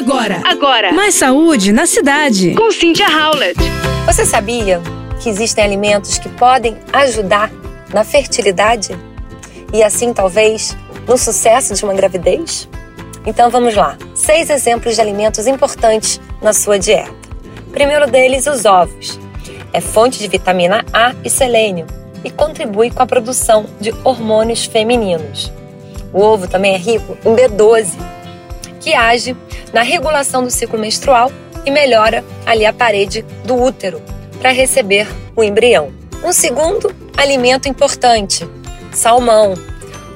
Agora, 0.00 0.40
agora. 0.46 0.92
Mais 0.94 1.14
saúde 1.14 1.72
na 1.72 1.84
cidade. 1.84 2.54
Com 2.54 2.72
Cynthia 2.72 3.06
Howlett. 3.06 3.60
Você 4.06 4.24
sabia 4.24 4.80
que 5.22 5.28
existem 5.28 5.62
alimentos 5.62 6.18
que 6.18 6.30
podem 6.30 6.74
ajudar 6.90 7.52
na 7.92 8.02
fertilidade? 8.02 8.98
E 9.74 9.82
assim, 9.82 10.14
talvez, 10.14 10.74
no 11.06 11.18
sucesso 11.18 11.74
de 11.74 11.84
uma 11.84 11.92
gravidez? 11.92 12.66
Então 13.26 13.50
vamos 13.50 13.74
lá. 13.74 13.98
Seis 14.14 14.48
exemplos 14.48 14.94
de 14.94 15.02
alimentos 15.02 15.46
importantes 15.46 16.18
na 16.40 16.54
sua 16.54 16.78
dieta. 16.78 17.12
Primeiro 17.70 18.10
deles, 18.10 18.46
os 18.46 18.64
ovos. 18.64 19.20
É 19.70 19.82
fonte 19.82 20.18
de 20.18 20.28
vitamina 20.28 20.82
A 20.94 21.14
e 21.22 21.28
selênio 21.28 21.86
e 22.24 22.30
contribui 22.30 22.90
com 22.90 23.02
a 23.02 23.06
produção 23.06 23.66
de 23.78 23.94
hormônios 24.02 24.64
femininos. 24.64 25.52
O 26.10 26.22
ovo 26.22 26.48
também 26.48 26.72
é 26.74 26.78
rico 26.78 27.18
em 27.22 27.36
B12, 27.36 27.98
que 28.80 28.94
age 28.94 29.36
na 29.72 29.82
regulação 29.82 30.42
do 30.42 30.50
ciclo 30.50 30.78
menstrual 30.78 31.30
e 31.64 31.70
melhora 31.70 32.24
ali 32.46 32.64
a 32.64 32.72
parede 32.72 33.22
do 33.44 33.54
útero 33.54 34.02
para 34.40 34.50
receber 34.50 35.06
o 35.36 35.44
embrião. 35.44 35.92
Um 36.24 36.32
segundo 36.32 36.94
alimento 37.16 37.68
importante, 37.68 38.48
salmão. 38.92 39.54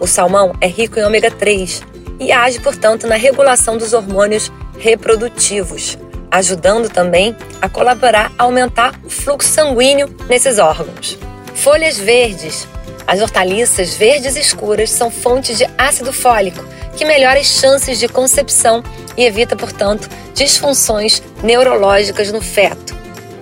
O 0.00 0.06
salmão 0.06 0.52
é 0.60 0.66
rico 0.66 0.98
em 0.98 1.04
ômega 1.04 1.30
3 1.30 1.82
e 2.18 2.32
age, 2.32 2.60
portanto, 2.60 3.06
na 3.06 3.16
regulação 3.16 3.76
dos 3.76 3.92
hormônios 3.92 4.50
reprodutivos, 4.78 5.98
ajudando 6.30 6.88
também 6.88 7.36
a 7.60 7.68
colaborar 7.68 8.32
a 8.38 8.44
aumentar 8.44 8.98
o 9.04 9.10
fluxo 9.10 9.48
sanguíneo 9.48 10.14
nesses 10.28 10.58
órgãos. 10.58 11.18
Folhas 11.54 11.98
verdes. 11.98 12.66
As 13.06 13.20
hortaliças 13.20 13.94
verdes 13.94 14.34
escuras 14.34 14.90
são 14.90 15.10
fontes 15.10 15.58
de 15.58 15.66
ácido 15.76 16.12
fólico, 16.12 16.64
que 16.96 17.04
melhora 17.04 17.38
as 17.38 17.46
chances 17.46 17.98
de 17.98 18.08
concepção 18.08 18.82
e 19.16 19.24
evita, 19.24 19.56
portanto, 19.56 20.08
disfunções 20.34 21.22
neurológicas 21.42 22.32
no 22.32 22.40
feto. 22.40 22.94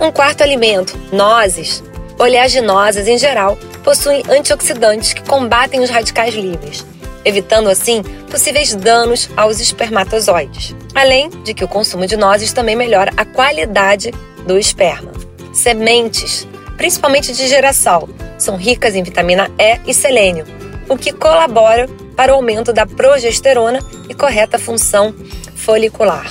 Um 0.00 0.10
quarto 0.10 0.42
alimento, 0.42 0.98
nozes. 1.12 1.82
Oleaginosas, 2.18 3.08
em 3.08 3.18
geral, 3.18 3.56
possuem 3.82 4.22
antioxidantes 4.28 5.12
que 5.12 5.22
combatem 5.22 5.80
os 5.80 5.90
radicais 5.90 6.34
livres, 6.34 6.84
evitando 7.24 7.68
assim 7.68 8.02
possíveis 8.30 8.74
danos 8.74 9.28
aos 9.36 9.60
espermatozoides. 9.60 10.74
Além 10.94 11.28
de 11.42 11.54
que 11.54 11.64
o 11.64 11.68
consumo 11.68 12.06
de 12.06 12.16
nozes 12.16 12.52
também 12.52 12.76
melhora 12.76 13.12
a 13.16 13.24
qualidade 13.24 14.12
do 14.46 14.58
esperma. 14.58 15.12
Sementes, 15.52 16.46
principalmente 16.76 17.32
de 17.32 17.46
girassol, 17.46 18.08
são 18.38 18.56
ricas 18.56 18.94
em 18.94 19.02
vitamina 19.02 19.50
E 19.58 19.80
e 19.86 19.94
selênio, 19.94 20.46
o 20.88 20.96
que 20.96 21.12
colabora 21.12 21.88
para 22.16 22.32
o 22.32 22.36
aumento 22.36 22.72
da 22.72 22.86
progesterona 22.86 23.80
e 24.08 24.14
correta 24.14 24.58
função 24.58 25.14
folicular. 25.54 26.30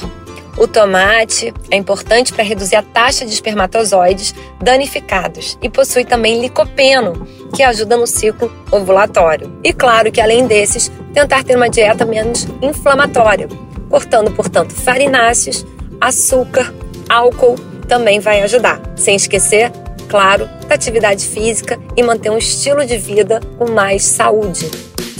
O 0.55 0.67
tomate 0.67 1.51
é 1.71 1.75
importante 1.75 2.31
para 2.31 2.43
reduzir 2.43 2.75
a 2.75 2.83
taxa 2.83 3.25
de 3.25 3.33
espermatozoides 3.33 4.35
danificados 4.61 5.57
e 5.61 5.69
possui 5.69 6.05
também 6.05 6.41
licopeno, 6.41 7.27
que 7.55 7.63
ajuda 7.63 7.97
no 7.97 8.05
ciclo 8.05 8.51
ovulatório. 8.71 9.51
E 9.63 9.73
claro 9.73 10.11
que 10.11 10.21
além 10.21 10.45
desses, 10.45 10.91
tentar 11.11 11.43
ter 11.43 11.55
uma 11.55 11.69
dieta 11.69 12.05
menos 12.05 12.47
inflamatória, 12.61 13.47
cortando, 13.89 14.31
portanto, 14.31 14.73
farináceos, 14.73 15.65
açúcar, 15.99 16.71
álcool 17.09 17.55
também 17.87 18.19
vai 18.19 18.41
ajudar. 18.43 18.79
Sem 18.95 19.15
esquecer, 19.15 19.71
claro, 20.07 20.47
da 20.67 20.75
atividade 20.75 21.25
física 21.25 21.79
e 21.97 22.03
manter 22.03 22.29
um 22.29 22.37
estilo 22.37 22.85
de 22.85 22.97
vida 22.97 23.39
com 23.57 23.71
mais 23.71 24.03
saúde. 24.03 24.92